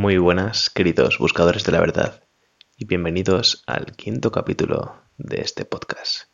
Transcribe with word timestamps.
Muy 0.00 0.16
buenas, 0.16 0.70
queridos 0.70 1.18
buscadores 1.18 1.64
de 1.64 1.72
la 1.72 1.80
verdad, 1.80 2.22
y 2.76 2.84
bienvenidos 2.84 3.64
al 3.66 3.96
quinto 3.96 4.30
capítulo 4.30 5.02
de 5.16 5.40
este 5.40 5.64
podcast. 5.64 6.30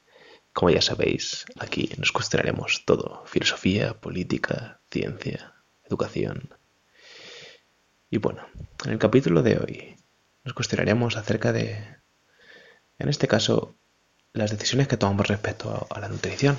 Como 0.53 0.69
ya 0.69 0.83
sabéis, 0.83 1.47
aquí 1.59 1.89
nos 1.97 2.13
cuestionaremos 2.13 2.85
todo, 2.85 3.25
filosofía, 3.25 3.95
política, 3.95 4.83
ciencia, 4.91 5.55
educación. 5.83 6.51
Y 8.11 8.19
bueno, 8.19 8.47
en 8.85 8.93
el 8.93 8.99
capítulo 8.99 9.43
de 9.43 9.57
hoy 9.57 9.97
nos 10.45 10.53
cuestionaremos 10.53 11.17
acerca 11.17 11.51
de, 11.51 11.97
en 12.99 13.09
este 13.09 13.29
caso, 13.29 13.79
las 14.35 14.51
decisiones 14.51 14.89
que 14.89 14.99
tomamos 14.99 15.27
respecto 15.27 15.87
a 15.89 16.01
la 16.01 16.11
nutrición, 16.11 16.59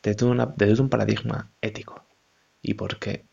desde, 0.00 0.26
desde 0.56 0.80
un 0.80 0.90
paradigma 0.90 1.52
ético, 1.60 2.06
y 2.62 2.74
por 2.74 3.00
qué 3.00 3.26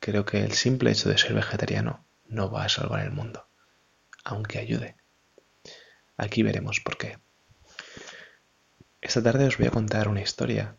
creo 0.00 0.24
que 0.24 0.42
el 0.42 0.54
simple 0.54 0.90
hecho 0.90 1.08
de 1.08 1.16
ser 1.16 1.32
vegetariano 1.32 2.03
no 2.26 2.50
va 2.50 2.64
a 2.64 2.68
salvar 2.68 3.04
el 3.04 3.10
mundo, 3.10 3.48
aunque 4.24 4.58
ayude. 4.58 4.96
Aquí 6.16 6.42
veremos 6.42 6.80
por 6.80 6.96
qué. 6.96 7.18
Esta 9.00 9.22
tarde 9.22 9.46
os 9.46 9.58
voy 9.58 9.66
a 9.66 9.70
contar 9.70 10.08
una 10.08 10.22
historia 10.22 10.76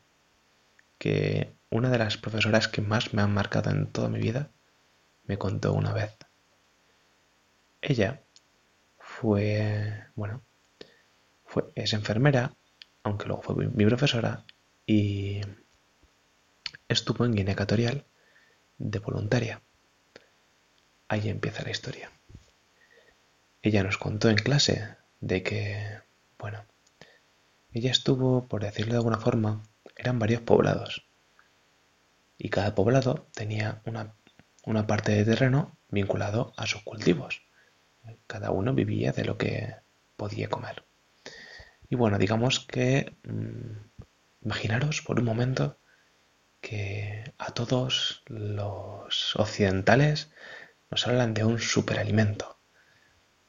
que 0.97 1.53
una 1.69 1.89
de 1.89 1.97
las 1.97 2.17
profesoras 2.17 2.67
que 2.67 2.81
más 2.81 3.13
me 3.13 3.21
han 3.21 3.33
marcado 3.33 3.69
en 3.69 3.91
toda 3.91 4.09
mi 4.09 4.19
vida 4.19 4.51
me 5.25 5.37
contó 5.37 5.73
una 5.73 5.93
vez. 5.93 6.17
Ella 7.81 8.23
fue, 8.97 10.05
bueno, 10.15 10.43
fue, 11.45 11.65
es 11.75 11.93
enfermera, 11.93 12.55
aunque 13.03 13.27
luego 13.27 13.43
fue 13.43 13.67
mi 13.67 13.85
profesora, 13.85 14.43
y 14.85 15.41
estuvo 16.87 17.25
en 17.25 17.33
Guinea 17.33 17.53
Ecuatorial 17.53 18.05
de 18.77 18.99
voluntaria. 18.99 19.61
Ahí 21.07 21.29
empieza 21.29 21.63
la 21.63 21.71
historia. 21.71 22.11
Ella 23.61 23.83
nos 23.83 23.97
contó 23.97 24.29
en 24.29 24.37
clase 24.37 24.95
de 25.21 25.43
que, 25.43 25.99
bueno, 26.37 26.65
ella 27.73 27.91
estuvo, 27.91 28.47
por 28.47 28.63
decirlo 28.63 28.93
de 28.93 28.97
alguna 28.97 29.19
forma, 29.19 29.63
eran 29.95 30.19
varios 30.19 30.41
poblados. 30.41 31.05
Y 32.37 32.49
cada 32.49 32.75
poblado 32.75 33.27
tenía 33.33 33.81
una, 33.85 34.13
una 34.63 34.87
parte 34.87 35.11
de 35.11 35.25
terreno 35.25 35.77
vinculado 35.89 36.53
a 36.57 36.67
sus 36.67 36.83
cultivos. 36.83 37.41
Cada 38.27 38.51
uno 38.51 38.73
vivía 38.73 39.11
de 39.11 39.25
lo 39.25 39.37
que 39.37 39.75
podía 40.15 40.49
comer. 40.49 40.83
Y 41.89 41.95
bueno, 41.95 42.17
digamos 42.17 42.59
que 42.59 43.15
mm, 43.23 44.45
imaginaros 44.45 45.01
por 45.01 45.19
un 45.19 45.25
momento 45.25 45.77
que 46.61 47.33
a 47.37 47.51
todos 47.53 48.23
los 48.27 49.35
occidentales 49.35 50.31
nos 50.89 51.07
hablan 51.07 51.33
de 51.33 51.43
un 51.43 51.59
superalimento. 51.59 52.59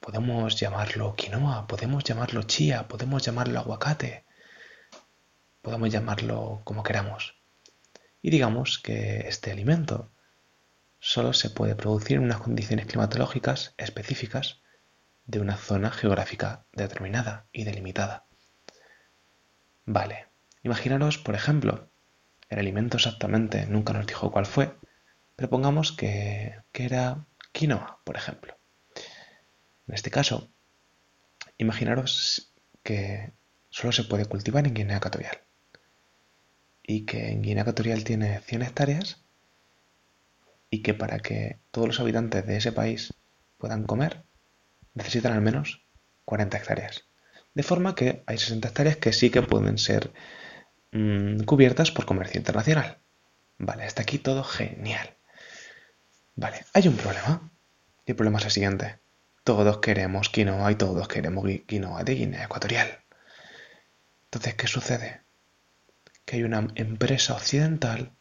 Podemos 0.01 0.57
llamarlo 0.57 1.15
quinoa, 1.15 1.67
podemos 1.67 2.05
llamarlo 2.05 2.43
chía, 2.45 2.89
podemos 2.89 3.23
llamarlo 3.25 3.59
aguacate, 3.61 4.25
podemos 5.63 5.91
llamarlo 5.91 6.63
como 6.65 6.83
queramos. 6.83 7.37
Y 8.23 8.31
digamos 8.31 8.79
que 8.79 9.29
este 9.29 9.51
alimento 9.51 10.13
solo 10.99 11.33
se 11.33 11.51
puede 11.51 11.75
producir 11.75 12.17
en 12.17 12.25
unas 12.25 12.41
condiciones 12.41 12.87
climatológicas 12.87 13.75
específicas 13.77 14.61
de 15.27 15.41
una 15.41 15.57
zona 15.57 15.91
geográfica 15.91 16.67
determinada 16.73 17.47
y 17.53 17.65
delimitada. 17.65 18.27
Vale, 19.85 20.29
imaginaros, 20.63 21.19
por 21.19 21.35
ejemplo, 21.35 21.91
el 22.49 22.59
alimento 22.59 22.97
exactamente 22.97 23.67
nunca 23.67 23.93
nos 23.93 24.07
dijo 24.07 24.31
cuál 24.31 24.47
fue, 24.47 24.77
pero 25.37 25.51
pongamos 25.51 25.93
que, 25.93 26.57
era 26.73 27.27
quinoa, 27.53 28.01
por 28.05 28.17
ejemplo. 28.17 28.57
En 29.87 29.95
este 29.95 30.11
caso, 30.11 30.51
imaginaros 31.59 32.53
que 32.83 33.33
solo 33.71 33.93
se 33.93 34.05
puede 34.05 34.25
cultivar 34.25 34.67
en 34.67 34.75
Guinea 34.75 34.97
Ecuatorial 34.97 35.39
y 36.83 37.05
que 37.05 37.31
en 37.31 37.43
Guinea 37.43 37.63
Ecuatorial 37.63 38.05
tiene 38.05 38.41
100 38.41 38.63
hectáreas 38.63 39.23
y 40.71 40.83
que 40.83 40.95
para 40.95 41.19
que 41.19 41.59
todos 41.71 41.87
los 41.87 42.01
habitantes 42.01 42.47
de 42.47 42.57
ese 42.57 42.73
país 42.73 43.15
puedan 43.59 43.85
comer 43.85 44.25
necesitan 44.95 45.33
al 45.33 45.43
menos 45.43 45.85
40 46.25 46.57
hectáreas. 46.57 47.05
De 47.55 47.63
forma 47.63 47.95
que 47.95 48.23
hay 48.27 48.39
60 48.39 48.69
hectáreas 48.69 48.97
que 48.97 49.13
sí 49.13 49.31
que 49.31 49.43
pueden 49.43 49.79
ser 49.79 50.13
mm, 50.93 51.41
cubiertas 51.45 51.91
por 51.91 52.07
comercio 52.07 52.39
internacional. 52.39 52.99
Vale, 53.59 53.85
hasta 53.85 54.03
aquí 54.03 54.19
todo 54.19 54.45
genial. 54.45 55.16
Vale, 56.37 56.65
hay 56.75 56.87
un 56.89 56.97
problema. 56.97 57.51
Y 58.05 58.13
el 58.13 58.17
problema 58.17 58.39
es 58.39 58.45
el 58.45 58.51
siguiente. 58.53 58.99
Todos 59.43 59.79
queremos 59.79 60.29
quinoa 60.29 60.71
y 60.71 60.77
todos 60.77 61.09
queremos 61.09 61.45
quinoa 61.67 62.05
de 62.05 62.15
Guinea 62.15 62.45
Ecuatorial. 62.45 63.01
Entonces, 64.27 64.55
¿qué 64.55 64.67
sucede? 64.67 65.23
Que 66.25 66.37
hay 66.37 66.43
una 66.45 66.69
empresa 66.75 67.35
occidental, 67.35 68.13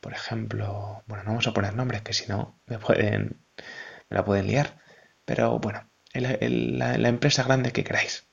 por 0.00 0.12
ejemplo, 0.14 1.04
bueno, 1.06 1.22
no 1.22 1.30
vamos 1.30 1.46
a 1.46 1.54
poner 1.54 1.74
nombres 1.74 2.02
que 2.02 2.12
si 2.12 2.26
no 2.26 2.58
me 2.66 2.78
pueden, 2.78 3.40
me 4.10 4.16
la 4.16 4.24
pueden 4.24 4.48
liar, 4.48 4.80
pero 5.24 5.60
bueno, 5.60 5.88
la, 6.12 7.08
empresa 7.08 7.44
grande 7.44 7.70
que 7.70 7.84
queráis. 7.84 8.26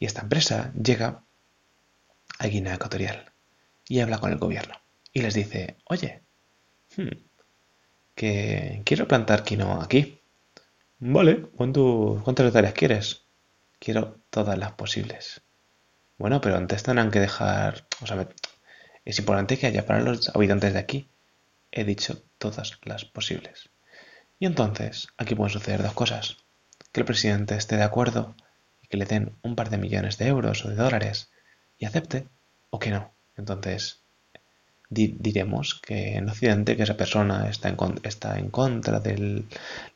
Y 0.00 0.06
esta 0.06 0.22
empresa 0.22 0.72
llega 0.72 1.22
a 2.40 2.46
Guinea 2.48 2.74
Ecuatorial 2.74 3.32
y 3.86 4.00
habla 4.00 4.18
con 4.18 4.32
el 4.32 4.38
gobierno 4.38 4.74
y 5.12 5.22
les 5.22 5.34
dice, 5.34 5.76
oye, 5.84 6.22
hmm, 6.96 7.27
que 8.18 8.82
quiero 8.84 9.06
plantar 9.06 9.44
quinoa 9.44 9.84
aquí. 9.84 10.20
Vale, 10.98 11.42
¿cuántas 11.54 12.46
hectáreas 12.46 12.74
quieres? 12.74 13.22
Quiero 13.78 14.18
todas 14.30 14.58
las 14.58 14.72
posibles. 14.72 15.42
Bueno, 16.18 16.40
pero 16.40 16.56
antes 16.56 16.82
tendrán 16.82 17.12
que 17.12 17.20
dejar... 17.20 17.86
O 18.02 18.08
sea, 18.08 18.28
es 19.04 19.18
importante 19.20 19.56
que 19.56 19.68
haya 19.68 19.86
para 19.86 20.00
los 20.00 20.34
habitantes 20.34 20.72
de 20.72 20.80
aquí. 20.80 21.08
He 21.70 21.84
dicho 21.84 22.20
todas 22.38 22.80
las 22.82 23.04
posibles. 23.04 23.70
Y 24.40 24.46
entonces, 24.46 25.06
aquí 25.16 25.36
pueden 25.36 25.52
suceder 25.52 25.80
dos 25.80 25.92
cosas. 25.92 26.38
Que 26.90 27.02
el 27.02 27.06
presidente 27.06 27.54
esté 27.54 27.76
de 27.76 27.84
acuerdo 27.84 28.34
y 28.82 28.88
que 28.88 28.96
le 28.96 29.04
den 29.04 29.36
un 29.42 29.54
par 29.54 29.70
de 29.70 29.78
millones 29.78 30.18
de 30.18 30.26
euros 30.26 30.64
o 30.64 30.70
de 30.70 30.74
dólares 30.74 31.30
y 31.78 31.84
acepte, 31.84 32.26
o 32.70 32.80
que 32.80 32.90
no. 32.90 33.14
Entonces, 33.36 34.02
diremos 34.90 35.80
que 35.80 36.16
en 36.16 36.28
Occidente 36.28 36.76
que 36.76 36.84
esa 36.84 36.96
persona 36.96 37.48
está 37.48 37.68
en, 37.68 37.76
está 38.02 38.38
en 38.38 38.50
contra 38.50 39.00
de 39.00 39.44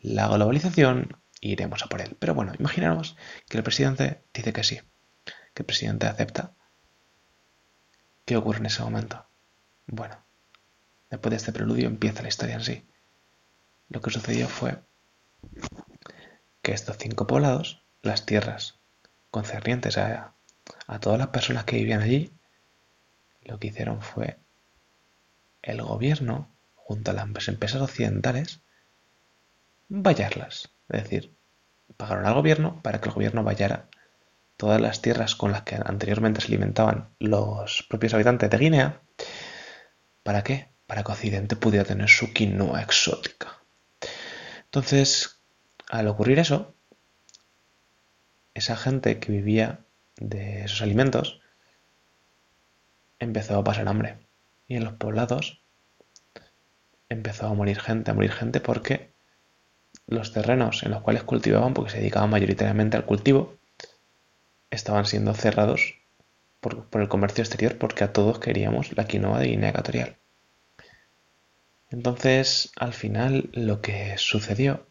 la 0.02 0.28
globalización 0.28 1.16
iremos 1.40 1.82
a 1.82 1.86
por 1.88 2.00
él. 2.00 2.16
Pero 2.18 2.34
bueno, 2.34 2.52
imaginemos 2.58 3.16
que 3.48 3.58
el 3.58 3.64
presidente 3.64 4.22
dice 4.32 4.52
que 4.52 4.64
sí, 4.64 4.80
que 5.54 5.62
el 5.62 5.66
presidente 5.66 6.06
acepta. 6.06 6.54
¿Qué 8.24 8.36
ocurre 8.36 8.60
en 8.60 8.66
ese 8.66 8.82
momento? 8.82 9.26
Bueno, 9.86 10.16
después 11.10 11.30
de 11.30 11.36
este 11.36 11.52
preludio 11.52 11.88
empieza 11.88 12.22
la 12.22 12.28
historia 12.28 12.54
en 12.54 12.62
sí. 12.62 12.86
Lo 13.88 14.00
que 14.00 14.10
sucedió 14.10 14.48
fue 14.48 14.78
que 16.62 16.72
estos 16.72 16.96
cinco 16.98 17.26
poblados, 17.26 17.82
las 18.02 18.24
tierras 18.24 18.78
concernientes 19.30 19.98
a, 19.98 20.34
a 20.86 21.00
todas 21.00 21.18
las 21.18 21.28
personas 21.28 21.64
que 21.64 21.76
vivían 21.76 22.02
allí, 22.02 22.32
lo 23.42 23.58
que 23.58 23.66
hicieron 23.68 24.00
fue 24.00 24.38
el 25.62 25.82
gobierno, 25.82 26.54
junto 26.74 27.12
a 27.12 27.14
las 27.14 27.48
empresas 27.48 27.80
occidentales, 27.80 28.60
vallarlas. 29.88 30.70
Es 30.88 31.04
decir, 31.04 31.34
pagaron 31.96 32.26
al 32.26 32.34
gobierno 32.34 32.82
para 32.82 33.00
que 33.00 33.08
el 33.08 33.14
gobierno 33.14 33.44
vallara 33.44 33.88
todas 34.56 34.80
las 34.80 35.00
tierras 35.00 35.34
con 35.34 35.52
las 35.52 35.62
que 35.62 35.76
anteriormente 35.76 36.40
se 36.40 36.48
alimentaban 36.48 37.08
los 37.18 37.84
propios 37.88 38.14
habitantes 38.14 38.50
de 38.50 38.58
Guinea. 38.58 39.00
¿Para 40.22 40.42
qué? 40.42 40.68
Para 40.86 41.02
que 41.02 41.12
Occidente 41.12 41.56
pudiera 41.56 41.84
tener 41.84 42.08
su 42.08 42.32
quinoa 42.32 42.82
exótica. 42.82 43.58
Entonces, 44.64 45.40
al 45.88 46.08
ocurrir 46.08 46.38
eso, 46.38 46.74
esa 48.54 48.76
gente 48.76 49.18
que 49.18 49.32
vivía 49.32 49.80
de 50.16 50.64
esos 50.64 50.82
alimentos 50.82 51.40
empezó 53.18 53.58
a 53.58 53.64
pasar 53.64 53.88
hambre 53.88 54.21
y 54.72 54.76
en 54.76 54.84
los 54.84 54.94
poblados 54.94 55.60
empezó 57.10 57.46
a 57.46 57.52
morir 57.52 57.78
gente, 57.78 58.10
a 58.10 58.14
morir 58.14 58.32
gente 58.32 58.58
porque 58.58 59.12
los 60.06 60.32
terrenos 60.32 60.82
en 60.82 60.92
los 60.92 61.02
cuales 61.02 61.24
cultivaban, 61.24 61.74
porque 61.74 61.90
se 61.90 61.98
dedicaban 61.98 62.30
mayoritariamente 62.30 62.96
al 62.96 63.04
cultivo, 63.04 63.58
estaban 64.70 65.04
siendo 65.04 65.34
cerrados 65.34 65.96
por, 66.60 66.88
el 66.94 67.08
comercio 67.08 67.42
exterior 67.42 67.76
porque 67.76 68.04
a 68.04 68.14
todos 68.14 68.38
queríamos 68.38 68.96
la 68.96 69.04
quinoa 69.04 69.40
de 69.40 69.48
Guinea 69.48 69.70
Ecuatorial. 69.70 70.16
Entonces, 71.90 72.72
al 72.76 72.94
final, 72.94 73.50
lo 73.52 73.82
que 73.82 74.16
sucedió 74.16 74.86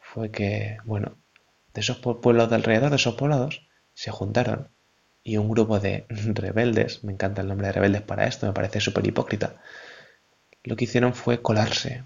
fue 0.00 0.30
que, 0.30 0.76
bueno, 0.84 1.16
de 1.72 1.80
esos 1.80 1.96
pueblos 1.96 2.50
de 2.50 2.56
alrededor, 2.56 2.90
de 2.90 2.96
esos 2.96 3.14
poblados, 3.14 3.66
se 3.94 4.10
juntaron 4.10 4.68
y 5.22 5.36
un 5.36 5.48
grupo 5.50 5.80
de 5.80 6.06
rebeldes, 6.08 7.04
me 7.04 7.12
encanta 7.12 7.42
el 7.42 7.48
nombre 7.48 7.68
de 7.68 7.72
rebeldes 7.72 8.02
para 8.02 8.26
esto, 8.26 8.46
me 8.46 8.52
parece 8.52 8.80
súper 8.80 9.06
hipócrita, 9.06 9.60
lo 10.64 10.76
que 10.76 10.84
hicieron 10.84 11.14
fue 11.14 11.40
colarse 11.40 12.04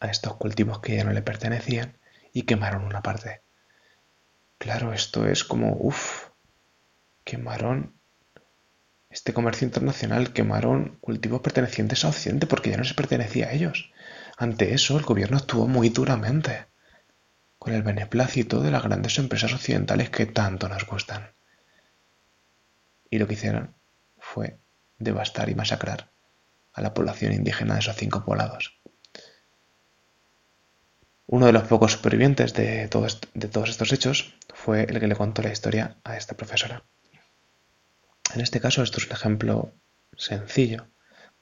a 0.00 0.08
estos 0.08 0.36
cultivos 0.36 0.80
que 0.80 0.96
ya 0.96 1.04
no 1.04 1.12
le 1.12 1.22
pertenecían 1.22 1.98
y 2.32 2.42
quemaron 2.42 2.84
una 2.84 3.02
parte. 3.02 3.42
Claro, 4.58 4.92
esto 4.92 5.26
es 5.26 5.44
como, 5.44 5.76
uff, 5.78 6.28
quemaron 7.24 7.94
este 9.10 9.32
comercio 9.32 9.66
internacional, 9.66 10.32
quemaron 10.32 10.98
cultivos 11.00 11.40
pertenecientes 11.40 12.04
a 12.04 12.08
Occidente 12.08 12.46
porque 12.46 12.70
ya 12.70 12.76
no 12.76 12.84
se 12.84 12.94
pertenecía 12.94 13.48
a 13.48 13.52
ellos. 13.52 13.92
Ante 14.36 14.74
eso, 14.74 14.98
el 14.98 15.04
gobierno 15.04 15.36
actuó 15.36 15.66
muy 15.66 15.88
duramente, 15.88 16.66
con 17.58 17.74
el 17.74 17.82
beneplácito 17.82 18.60
de 18.60 18.70
las 18.70 18.82
grandes 18.82 19.18
empresas 19.18 19.52
occidentales 19.52 20.10
que 20.10 20.26
tanto 20.26 20.68
nos 20.68 20.86
gustan. 20.86 21.35
Y 23.10 23.18
lo 23.18 23.26
que 23.26 23.34
hicieron 23.34 23.74
fue 24.18 24.58
devastar 24.98 25.48
y 25.48 25.54
masacrar 25.54 26.10
a 26.72 26.80
la 26.80 26.94
población 26.94 27.32
indígena 27.32 27.74
de 27.74 27.80
esos 27.80 27.96
cinco 27.96 28.24
poblados. 28.24 28.78
Uno 31.28 31.46
de 31.46 31.52
los 31.52 31.64
pocos 31.64 31.92
supervivientes 31.92 32.54
de, 32.54 32.88
de 33.34 33.48
todos 33.48 33.70
estos 33.70 33.92
hechos 33.92 34.34
fue 34.54 34.84
el 34.84 35.00
que 35.00 35.08
le 35.08 35.16
contó 35.16 35.42
la 35.42 35.50
historia 35.50 35.96
a 36.04 36.16
esta 36.16 36.36
profesora. 36.36 36.84
En 38.34 38.40
este 38.40 38.60
caso, 38.60 38.82
esto 38.82 38.98
es 38.98 39.06
un 39.06 39.12
ejemplo 39.12 39.72
sencillo 40.16 40.88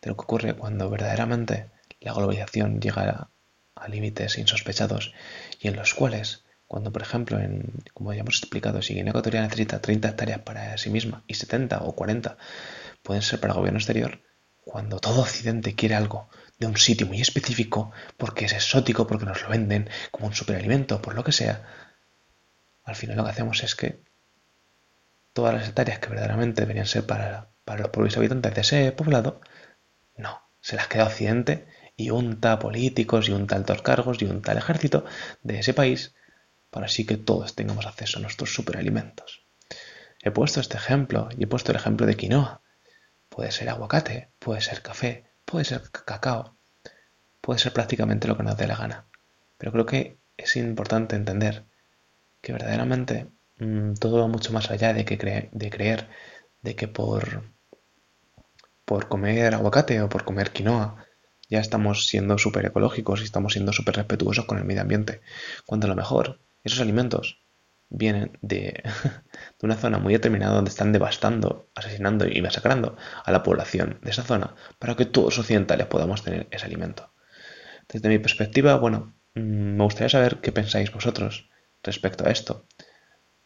de 0.00 0.10
lo 0.10 0.16
que 0.16 0.22
ocurre 0.22 0.54
cuando 0.54 0.90
verdaderamente 0.90 1.70
la 2.00 2.12
globalización 2.12 2.80
llega 2.80 3.30
a, 3.74 3.88
límites 3.88 4.38
insospechados 4.38 5.12
y 5.60 5.68
en 5.68 5.76
los 5.76 5.94
cuales, 5.94 6.43
cuando 6.66 6.92
por 6.92 7.02
ejemplo, 7.02 7.38
en, 7.38 7.72
como 7.92 8.12
ya 8.12 8.20
hemos 8.20 8.38
explicado, 8.38 8.82
si 8.82 8.94
Guinea 8.94 9.10
Ecuatorial 9.10 9.44
necesita 9.44 9.80
30 9.80 10.08
hectáreas 10.08 10.40
para 10.40 10.76
sí 10.78 10.90
misma 10.90 11.24
y 11.26 11.34
70 11.34 11.78
o 11.82 11.94
40 11.94 12.36
pueden 13.02 13.22
ser 13.22 13.40
para 13.40 13.52
el 13.52 13.58
gobierno 13.58 13.78
exterior, 13.78 14.20
cuando 14.64 14.98
todo 14.98 15.22
Occidente 15.22 15.74
quiere 15.74 15.94
algo 15.94 16.28
de 16.58 16.66
un 16.66 16.76
sitio 16.76 17.06
muy 17.06 17.20
específico, 17.20 17.92
porque 18.16 18.46
es 18.46 18.52
exótico, 18.52 19.06
porque 19.06 19.26
nos 19.26 19.42
lo 19.42 19.50
venden 19.50 19.90
como 20.10 20.26
un 20.26 20.34
superalimento, 20.34 21.02
por 21.02 21.14
lo 21.14 21.22
que 21.22 21.32
sea, 21.32 21.62
al 22.84 22.96
final 22.96 23.16
lo 23.16 23.24
que 23.24 23.30
hacemos 23.30 23.62
es 23.62 23.74
que 23.74 24.02
todas 25.32 25.54
las 25.54 25.68
hectáreas 25.68 25.98
que 25.98 26.08
verdaderamente 26.08 26.62
deberían 26.62 26.86
ser 26.86 27.04
para, 27.06 27.50
para 27.64 27.82
los 27.82 27.90
pueblos 27.90 28.16
habitantes 28.16 28.54
de 28.54 28.60
ese 28.60 28.92
poblado, 28.92 29.40
no, 30.16 30.40
se 30.60 30.76
las 30.76 30.88
queda 30.88 31.04
Occidente 31.04 31.66
y 31.96 32.10
unta 32.10 32.58
políticos 32.58 33.28
y 33.28 33.32
unta 33.32 33.56
altos 33.56 33.82
cargos 33.82 34.22
y 34.22 34.26
unta 34.26 34.52
el 34.52 34.58
ejército 34.58 35.04
de 35.42 35.58
ese 35.58 35.74
país 35.74 36.14
para 36.74 36.86
así 36.86 37.06
que 37.06 37.16
todos 37.16 37.54
tengamos 37.54 37.86
acceso 37.86 38.18
a 38.18 38.22
nuestros 38.22 38.52
superalimentos. 38.52 39.46
He 40.20 40.32
puesto 40.32 40.58
este 40.58 40.76
ejemplo 40.76 41.28
y 41.38 41.44
he 41.44 41.46
puesto 41.46 41.70
el 41.70 41.76
ejemplo 41.76 42.04
de 42.04 42.16
quinoa. 42.16 42.62
Puede 43.28 43.52
ser 43.52 43.68
aguacate, 43.68 44.30
puede 44.40 44.60
ser 44.60 44.82
café, 44.82 45.24
puede 45.44 45.64
ser 45.64 45.82
cacao, 45.92 46.56
puede 47.40 47.60
ser 47.60 47.72
prácticamente 47.72 48.26
lo 48.26 48.36
que 48.36 48.42
nos 48.42 48.56
dé 48.56 48.66
la 48.66 48.74
gana. 48.74 49.06
Pero 49.56 49.70
creo 49.70 49.86
que 49.86 50.18
es 50.36 50.56
importante 50.56 51.14
entender 51.14 51.64
que 52.40 52.52
verdaderamente 52.52 53.28
mm, 53.58 53.94
todo 53.94 54.18
va 54.18 54.26
mucho 54.26 54.52
más 54.52 54.68
allá 54.72 54.92
de, 54.92 55.04
que 55.04 55.16
de 55.52 55.70
creer 55.70 56.08
de 56.62 56.74
que 56.74 56.88
por, 56.88 57.44
por 58.84 59.06
comer 59.06 59.54
aguacate 59.54 60.02
o 60.02 60.08
por 60.08 60.24
comer 60.24 60.50
quinoa 60.50 61.06
ya 61.48 61.60
estamos 61.60 62.08
siendo 62.08 62.36
súper 62.36 62.66
ecológicos 62.66 63.20
y 63.20 63.24
estamos 63.24 63.52
siendo 63.52 63.72
súper 63.72 63.94
respetuosos 63.94 64.46
con 64.46 64.58
el 64.58 64.64
medio 64.64 64.82
ambiente. 64.82 65.20
Cuando 65.66 65.86
a 65.86 65.90
lo 65.90 65.94
mejor 65.94 66.40
esos 66.64 66.80
alimentos 66.80 67.44
vienen 67.88 68.38
de, 68.42 68.82
una 69.62 69.76
zona 69.76 69.98
muy 69.98 70.12
determinada 70.12 70.54
donde 70.54 70.70
están 70.70 70.92
devastando, 70.92 71.70
asesinando 71.74 72.26
y 72.28 72.42
masacrando 72.42 72.96
a 73.24 73.30
la 73.30 73.42
población 73.42 73.98
de 74.02 74.10
esa 74.10 74.22
zona 74.22 74.54
para 74.78 74.96
que 74.96 75.06
todos 75.06 75.38
occidentales 75.38 75.86
podamos 75.86 76.22
tener 76.22 76.48
ese 76.50 76.66
alimento. 76.66 77.12
Desde 77.88 78.08
mi 78.08 78.18
perspectiva, 78.18 78.76
bueno, 78.76 79.14
mm, 79.34 79.76
me 79.76 79.84
gustaría 79.84 80.08
saber 80.08 80.40
qué 80.40 80.52
pensáis 80.52 80.92
vosotros 80.92 81.50
respecto 81.82 82.26
a 82.26 82.30
esto. 82.30 82.66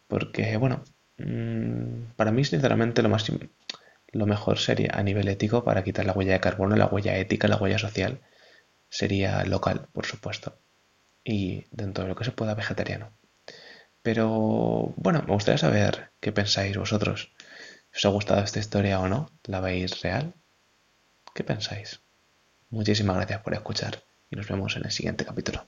Porque, 0.07 0.57
bueno, 0.57 0.85
mm, 1.19 2.13
para 2.17 2.33
mí, 2.33 2.45
sinceramente, 2.45 3.03
lo, 3.03 3.09
más, 3.09 3.31
lo 4.13 4.27
mejor 4.27 4.59
sería 4.59 4.93
a 4.95 5.03
nivel 5.03 5.29
ético 5.29 5.65
para 5.65 5.85
quitar 5.85 6.07
la 6.07 6.13
huella 6.13 6.33
de 6.33 6.41
carbono, 6.41 6.77
la 6.77 6.87
huella 6.87 7.17
ética, 7.19 7.49
la 7.49 7.57
huella 7.57 7.79
social, 7.79 8.21
sería 8.89 9.45
local, 9.45 9.89
por 9.93 10.07
supuesto. 10.07 10.59
Y 11.31 11.67
dentro 11.71 12.05
de 12.05 12.09
lo 12.09 12.17
que 12.17 12.25
se 12.25 12.33
pueda 12.33 12.55
vegetariano. 12.55 13.13
Pero 14.01 14.95
bueno, 14.97 15.23
me 15.27 15.35
gustaría 15.35 15.59
saber 15.59 16.11
qué 16.21 16.33
pensáis 16.33 16.79
vosotros. 16.79 17.33
¿Os 17.95 18.03
ha 18.07 18.09
gustado 18.09 18.43
esta 18.43 18.61
historia 18.61 18.99
o 18.99 19.09
no? 19.09 19.31
¿La 19.45 19.61
veis 19.61 20.01
real? 20.01 20.33
¿Qué 21.35 21.45
pensáis? 21.45 22.01
Muchísimas 22.71 23.17
gracias 23.17 23.43
por 23.43 23.53
escuchar 23.53 24.03
y 24.31 24.37
nos 24.37 24.49
vemos 24.49 24.75
en 24.77 24.87
el 24.87 24.91
siguiente 24.91 25.27
capítulo. 25.27 25.67